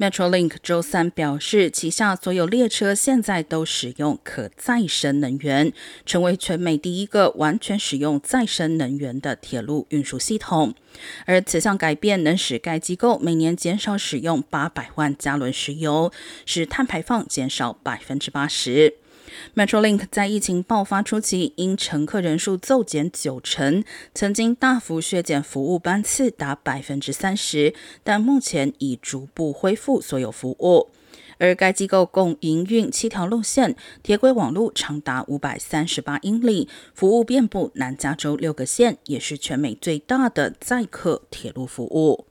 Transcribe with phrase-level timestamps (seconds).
[0.00, 5.74] Metrolink 周三表示，旗下所有列车现在都使用可再生能源，
[6.06, 10.74] 成为全美第一个完全使用再生能源的铁路运输系统。
[11.26, 16.10] 而此项改变能使该机构每年减少使用八百万加仑石油，
[16.46, 18.94] 使碳排放减少百分之八十。
[19.54, 23.82] Metrolink 在疫情爆发初期，因乘客人数骤减九成，
[24.14, 27.74] 曾经大幅削减服务班次达百分之三十，
[28.04, 30.88] 但目前已逐步恢复所有服务。
[31.38, 42.26] 而该机构共营运七条路线，铁轨网路长达五百三十八英里，服务遍布南加州六个县，也是全美最大的载客铁路服务。